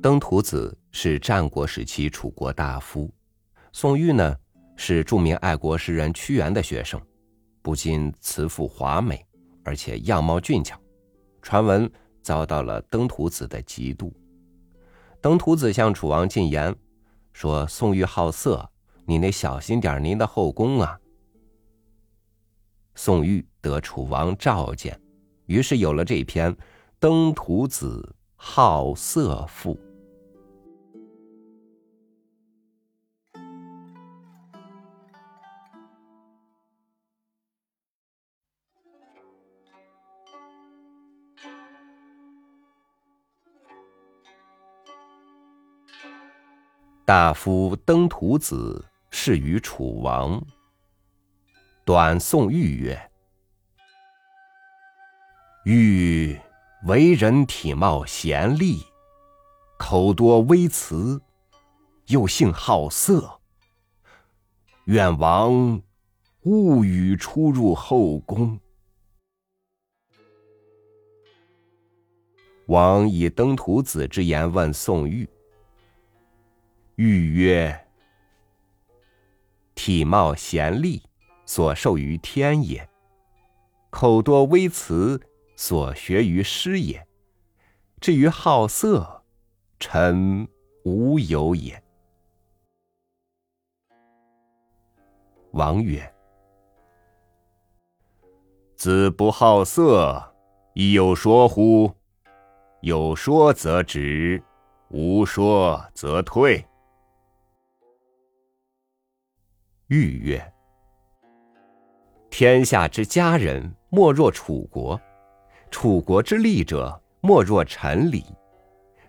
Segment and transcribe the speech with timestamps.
[0.00, 3.12] 登徒子是战国时期楚国大夫，
[3.72, 4.36] 宋玉呢
[4.76, 7.00] 是著名爱国诗人屈原的学生，
[7.62, 9.26] 不仅辞赋华美，
[9.64, 10.78] 而且样貌俊俏，
[11.42, 11.90] 传闻
[12.22, 14.12] 遭到了登徒子的嫉妒。
[15.20, 16.72] 登徒子向楚王进言
[17.32, 18.70] 说：“宋玉好色，
[19.04, 20.96] 你得小心点您的后宫啊。”
[22.94, 25.00] 宋玉得楚王召见，
[25.46, 26.54] 于是有了这篇
[27.00, 29.74] 《登徒子好色赋》。
[47.08, 50.44] 大夫登徒子是于楚王。
[51.82, 53.10] 短宋玉曰
[55.64, 56.38] ：“玉
[56.84, 58.84] 为人体貌贤丽，
[59.78, 61.22] 口多微辞，
[62.08, 63.40] 又性好色。
[64.84, 65.80] 愿王
[66.42, 68.60] 勿与出入后宫。”
[72.68, 75.26] 王以登徒子之言问宋玉。
[76.98, 77.86] 玉曰
[79.76, 81.00] ：“体貌贤丽，
[81.46, 82.88] 所受于天也；
[83.88, 85.20] 口多微辞，
[85.54, 87.06] 所学于师也。
[88.00, 89.22] 至于好色，
[89.78, 90.48] 臣
[90.84, 91.80] 无有也。”
[95.54, 96.12] 王曰
[98.74, 100.34] ：“子不好色，
[100.72, 101.94] 亦有说乎？
[102.80, 104.42] 有说则止，
[104.88, 106.66] 无说则退。”
[109.88, 110.52] 玉曰
[112.28, 115.00] ：“天下之佳人，莫若楚国；
[115.70, 118.20] 楚国之丽者，莫若陈李；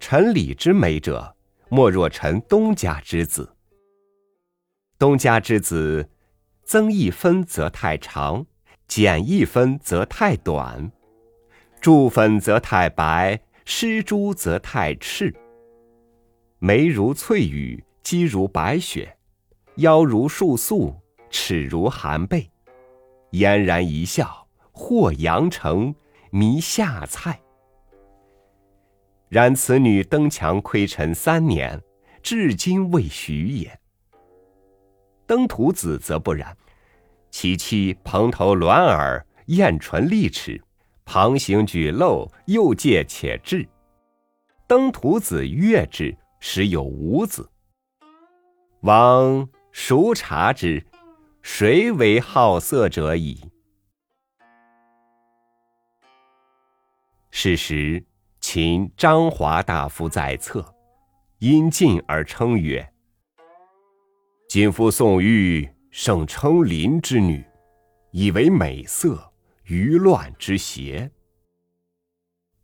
[0.00, 1.36] 陈李之美者，
[1.68, 3.54] 莫若陈东家之子。
[4.98, 6.10] 东家之子，
[6.64, 8.44] 增一分则太长，
[8.88, 10.90] 减一分则太短；
[11.80, 15.32] 注粉则太白，施朱则太赤。
[16.58, 19.13] 眉如翠羽，肌如白雪。”
[19.76, 20.94] 腰如束素，
[21.30, 22.48] 齿如含贝，
[23.30, 25.92] 嫣然一笑，或阳城，
[26.30, 27.40] 迷下菜。
[29.28, 31.82] 然此女登墙窥尘三年，
[32.22, 33.80] 至今未许也。
[35.26, 36.56] 登徒子则不然，
[37.30, 40.62] 其妻蓬头卵耳，艳唇丽齿，
[41.04, 43.68] 旁行举陋，又介且智。
[44.68, 47.50] 登徒子悦之，时有五子。
[48.82, 49.48] 王。
[49.74, 50.86] 孰察之？
[51.42, 53.50] 谁为好色者矣？
[57.32, 58.06] 是时，
[58.40, 60.72] 秦张华大夫在侧，
[61.38, 62.88] 因进而称曰
[64.48, 67.44] ：“今夫宋玉盛称邻之女，
[68.12, 69.32] 以为美色，
[69.64, 71.10] 愚乱之邪。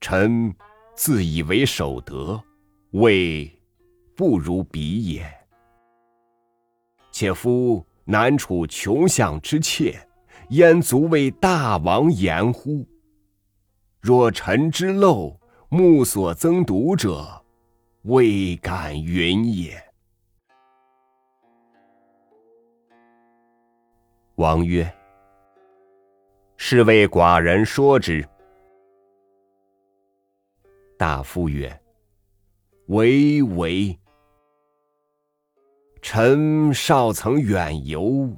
[0.00, 0.56] 臣
[0.96, 2.42] 自以为守德，
[2.92, 3.60] 未
[4.16, 5.30] 不如彼也。”
[7.14, 9.96] 且夫南楚穷相之妾，
[10.48, 12.84] 焉足为大王言乎？
[14.00, 15.38] 若臣之陋，
[15.68, 17.40] 目所增睹者，
[18.02, 19.80] 未敢云也。
[24.34, 24.92] 王曰
[26.58, 28.28] ：“是为寡人说之。”
[30.98, 31.80] 大夫曰
[32.90, 33.96] ：“唯唯。”
[36.06, 38.28] 臣少曾远游，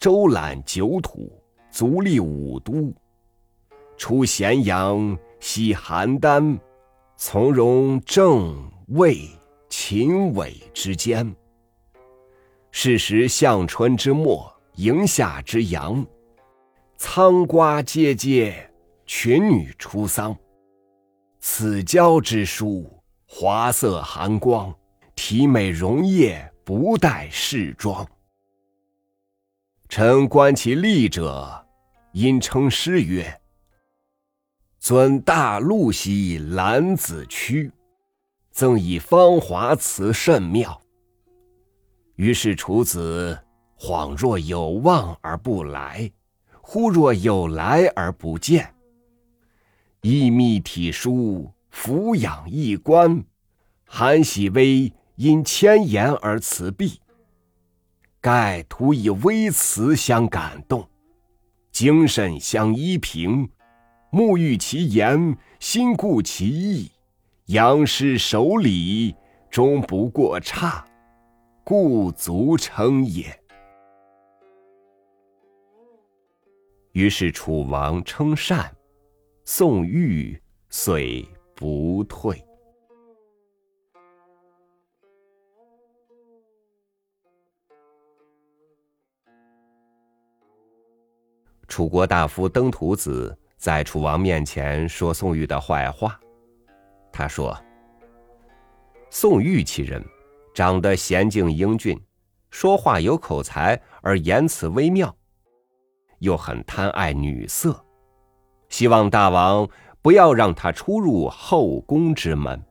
[0.00, 1.30] 周览九土，
[1.70, 2.92] 足历五都，
[3.96, 6.58] 出咸阳，西邯郸，
[7.16, 9.30] 从容郑、魏、
[9.70, 11.32] 秦、韦之间。
[12.72, 16.04] 是时向春之末，迎夏之阳，
[16.96, 18.68] 仓瓜阶阶，
[19.06, 20.36] 群女出丧。
[21.38, 22.90] 此交之书，
[23.24, 24.74] 华色含光，
[25.14, 26.50] 体美容艳。
[26.64, 28.06] 不待侍装。
[29.88, 31.66] 臣观其立者，
[32.12, 33.40] 因称诗曰
[34.80, 37.70] ：“尊大陆兮兰子躯，
[38.50, 40.80] 赠以芳华辞甚妙。”
[42.16, 43.38] 于是楚子
[43.78, 46.10] 恍若有望而不来，
[46.62, 48.74] 忽若有来而不见。
[50.00, 53.22] 衣密体疏，俯仰一观，
[53.84, 54.92] 韩喜微。
[55.16, 57.00] 因千言而辞毕，
[58.20, 60.88] 盖徒以微词相感动，
[61.70, 63.48] 精神相依凭，
[64.10, 66.90] 沐浴其言，心顾其意，
[67.46, 69.14] 杨师守礼，
[69.48, 70.84] 终不过差，
[71.62, 73.38] 故足称也。”
[76.90, 78.68] 于是楚王称善，
[79.44, 80.40] 宋玉
[80.70, 81.24] 遂
[81.54, 82.44] 不退。
[91.66, 96.18] 楚国大夫登徒子在楚王面前说宋玉的坏话。
[97.12, 97.56] 他说
[99.10, 100.04] ：“宋玉其人，
[100.54, 102.00] 长得娴静英俊，
[102.50, 105.14] 说话有口才，而言辞微妙。”
[106.20, 107.84] 又很贪爱女色，
[108.68, 109.68] 希望大王
[110.00, 112.62] 不要让他出入后宫之门。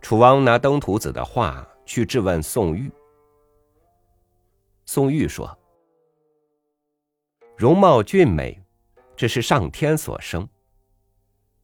[0.00, 2.92] 楚王拿登徒子的话去质问宋玉。
[4.86, 5.58] 宋玉说
[7.56, 8.62] ：“容貌俊美，
[9.16, 10.46] 这是上天所生；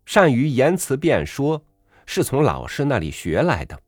[0.07, 1.65] 善于言辞辩说，
[2.07, 3.81] 是从老师那里学来的。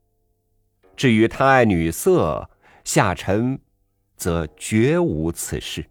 [0.97, 2.49] 至于贪爱女色，
[2.85, 3.61] 下臣。”
[4.15, 5.85] 则绝无此事。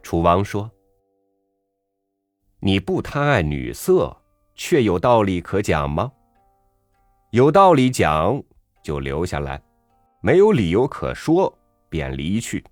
[0.00, 0.70] 楚王说
[2.60, 4.22] ：“你不贪爱女色，
[4.54, 6.12] 却有道理可讲吗？
[7.32, 8.40] 有道理讲，
[8.84, 9.60] 就留下来；
[10.20, 11.58] 没有理由可说，
[11.88, 12.64] 便离去。”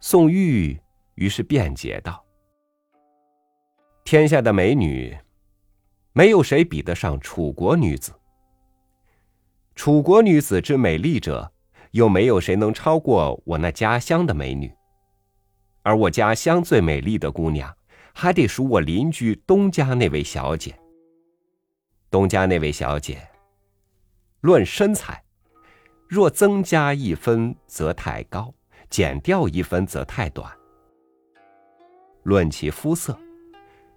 [0.00, 0.80] 宋玉
[1.16, 2.24] 于是辩解道
[4.04, 5.16] ：“天下的美女，
[6.12, 8.12] 没有谁比得上楚国女子。”
[9.74, 11.52] 楚国女子之美丽者，
[11.90, 14.72] 又没有谁能超过我那家乡的美女。
[15.82, 17.76] 而我家乡最美丽的姑娘，
[18.14, 20.78] 还得数我邻居东家那位小姐。
[22.10, 23.28] 东家那位小姐，
[24.40, 25.22] 论身材，
[26.08, 28.54] 若增加一分则太高，
[28.90, 30.50] 减掉一分则太短；
[32.22, 33.18] 论其肤色，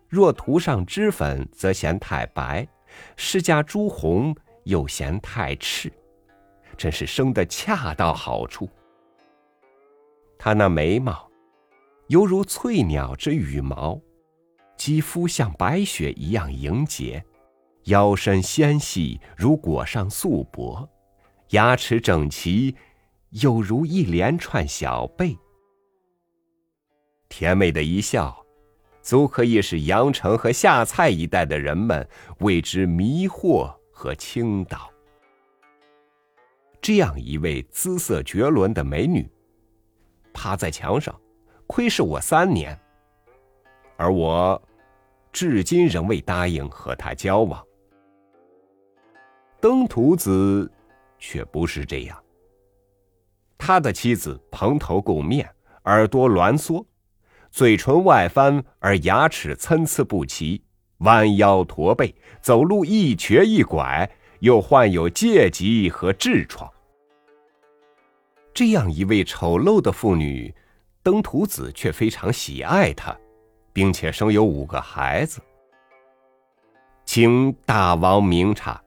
[0.08, 2.68] 若涂上脂粉则显太白，
[3.16, 4.36] 施加朱红。
[4.66, 5.92] 又嫌太赤，
[6.78, 8.70] 真是生得恰到好处。
[10.38, 11.28] 他那眉毛，
[12.10, 14.00] 犹如翠鸟之羽毛；
[14.78, 17.20] 肌肤像白雪一样莹洁；
[17.86, 20.88] 腰身纤细如裹上素帛；
[21.50, 22.76] 牙齿整齐，
[23.32, 25.38] 有如一连串小贝。
[27.28, 28.46] 甜美的一笑，
[29.02, 32.08] 足可以使阳城和下蔡一带的人们
[32.40, 33.76] 为之迷惑。
[33.94, 34.92] 和倾倒，
[36.82, 39.30] 这样一位姿色绝伦的美女，
[40.34, 41.16] 趴在墙上，
[41.68, 42.76] 窥视我三年，
[43.96, 44.60] 而我
[45.32, 47.64] 至今仍未答应和她交往。
[49.60, 50.72] 登徒子
[51.20, 52.21] 却不是这样，
[53.62, 55.48] 他的妻子蓬头垢面，
[55.84, 56.84] 耳朵挛缩，
[57.52, 60.64] 嘴唇外翻而牙齿参差不齐。
[61.02, 64.10] 弯腰驼背，走路一瘸一拐，
[64.40, 66.68] 又患有疥疾和痔疮。
[68.52, 70.52] 这样一位丑陋的妇女，
[71.04, 73.16] 登徒子却非常喜爱她，
[73.72, 75.40] 并且生有五个孩子。
[77.06, 78.82] 请大王明察，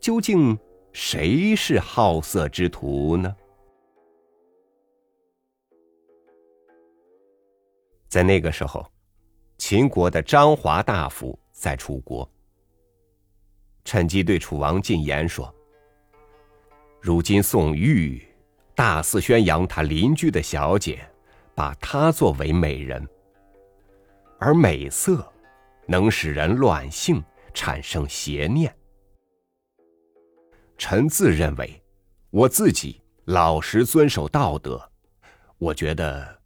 [0.00, 0.58] 究竟
[0.92, 3.34] 谁是好色之徒呢？
[8.14, 8.88] 在那个时候。
[9.58, 12.28] 秦国的张华大夫在楚国，
[13.84, 15.52] 趁机对楚王进言说
[17.02, 18.22] ：“如今宋玉
[18.72, 21.04] 大肆宣扬他邻居的小姐，
[21.56, 23.04] 把她作为美人，
[24.38, 25.26] 而美色
[25.86, 27.20] 能使人乱性，
[27.52, 28.72] 产生邪念。
[30.78, 31.82] 臣自认为，
[32.30, 34.90] 我自己老实遵守道德，
[35.58, 36.40] 我觉得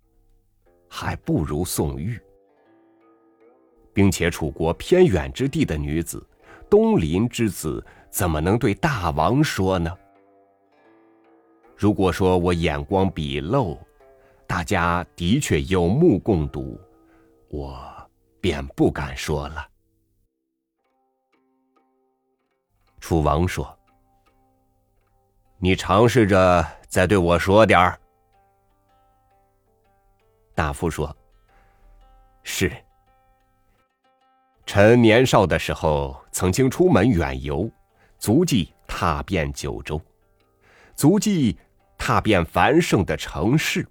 [0.89, 2.21] 还不如宋玉。”
[3.93, 6.25] 并且楚国偏远之地的女子，
[6.71, 9.93] 东邻之子，怎么能对大王说呢？
[11.77, 13.77] 如果说我眼光鄙陋，
[14.47, 16.81] 大家的确有目共睹，
[17.49, 17.81] 我
[18.41, 19.69] 便不敢说了。
[23.01, 23.77] 楚王说
[25.59, 27.99] ：“你尝试着再对我说点儿。”
[30.59, 31.17] 大夫说
[32.43, 32.69] ：“是。”
[34.67, 37.71] 臣年少的时候，曾经出门远游，
[38.19, 40.03] 足迹踏遍九州，
[40.97, 41.57] 足迹
[41.97, 43.87] 踏遍繁盛的城市。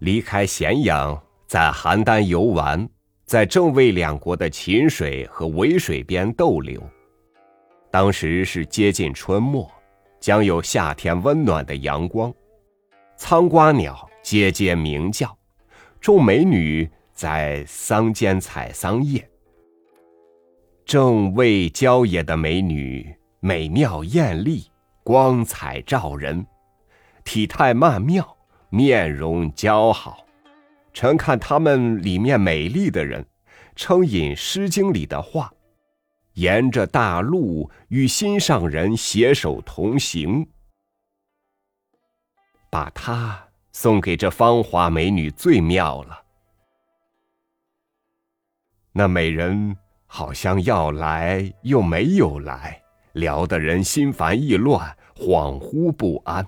[0.00, 2.88] 离开咸阳，在邯郸游玩，
[3.24, 6.82] 在郑魏两国的秦水和渭水边逗留。
[7.88, 9.70] 当时是接近春末，
[10.18, 12.34] 将有夏天温暖的阳光，
[13.16, 15.38] 苍瓜鸟节节鸣叫，
[16.00, 19.30] 众美女在桑间采桑叶。
[20.84, 24.68] 正为郊野的美女，美妙艳丽，
[25.04, 26.44] 光彩照人，
[27.22, 28.36] 体态曼妙，
[28.68, 30.26] 面容姣好。
[30.92, 33.24] 臣看他们里面美丽的人，
[33.76, 35.52] 称引《诗经》里的话，
[36.32, 40.48] 沿着大路与心上人携手同行。
[42.68, 43.45] 把她
[43.78, 46.24] 送给这芳华美女最妙了。
[48.90, 56.42] 那美人好像要来又没有来，聊得人心烦意乱，恍惚不安。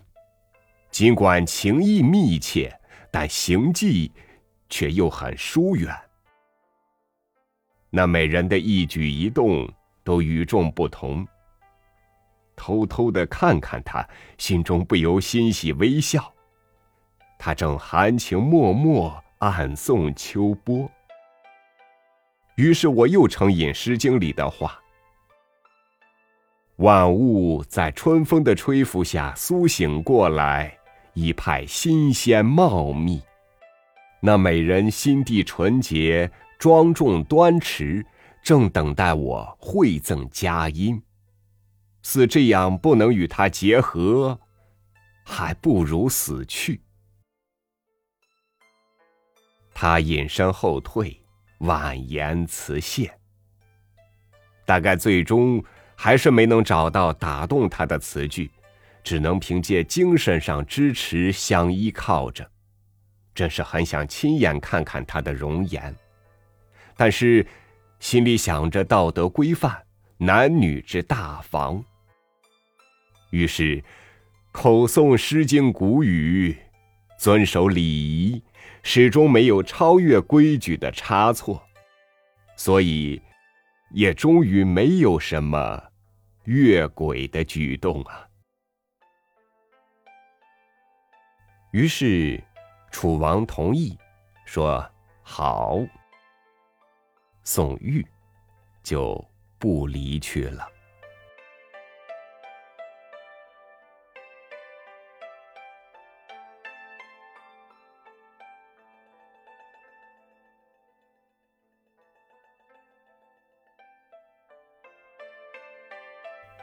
[0.90, 2.74] 尽管情意密切，
[3.10, 4.10] 但行迹
[4.70, 5.94] 却又很疏远。
[7.90, 9.70] 那美人的一举一动
[10.02, 11.28] 都与众不同。
[12.56, 14.08] 偷偷的看看她，
[14.38, 16.32] 心中不由欣喜微笑。
[17.38, 20.90] 他正含情脉脉暗送秋波。
[22.56, 24.76] 于是我又承引《诗经》里的话
[26.76, 30.76] ：“万物在春风的吹拂下苏醒过来，
[31.14, 33.22] 一派新鲜茂密。
[34.20, 36.28] 那美人心地纯洁，
[36.58, 38.04] 庄重端持，
[38.42, 41.00] 正等待我惠赠佳音。
[42.02, 44.40] 似这样不能与她结合，
[45.24, 46.80] 还不如死去。”
[49.80, 51.16] 他隐身后退。
[51.58, 53.16] 婉言辞谢，
[54.66, 55.62] 大概最终
[55.94, 58.50] 还是没能找到打动他的词句，
[59.04, 62.48] 只能凭借精神上支持相依靠着。
[63.36, 65.94] 真是很想亲眼看看他的容颜，
[66.96, 67.46] 但是
[68.00, 69.80] 心里想着道德规范、
[70.16, 71.84] 男女之大防，
[73.30, 73.80] 于是
[74.50, 76.56] 口诵《诗经》古语，
[77.16, 78.42] 遵守礼仪。
[78.82, 81.62] 始终没有超越规矩的差错，
[82.56, 83.20] 所以
[83.90, 85.82] 也终于没有什么
[86.44, 88.26] 越轨的举动啊。
[91.72, 92.42] 于是
[92.90, 93.98] 楚王同意，
[94.46, 94.90] 说
[95.22, 95.78] 好，
[97.44, 98.06] 宋玉
[98.82, 99.22] 就
[99.58, 100.66] 不离去了。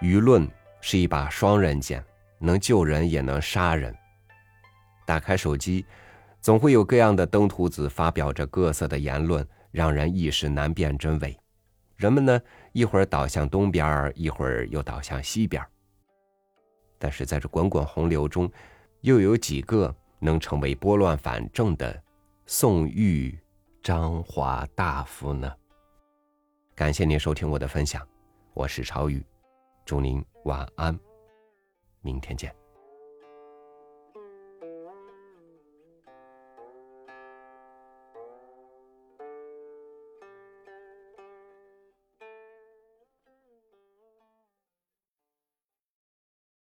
[0.01, 0.49] 舆论
[0.81, 2.03] 是一把双刃剑，
[2.39, 3.95] 能救人也能杀人。
[5.05, 5.85] 打开手机，
[6.41, 11.37] 总会有各样的登徒子发表着各色的言论，让人一时难辨真伪。
[11.95, 12.41] 人们呢，
[12.73, 15.63] 一会儿倒向东边，一会儿又倒向西边。
[16.97, 18.51] 但是在这滚滚洪流中，
[19.01, 22.03] 又有几个能成为拨乱反正的
[22.45, 23.37] 宋玉、
[23.81, 25.51] 张华大夫呢？
[26.73, 28.05] 感谢您收听我的分享，
[28.53, 29.23] 我是超宇。
[29.85, 30.99] 祝您晚安，
[32.01, 32.64] 明天见。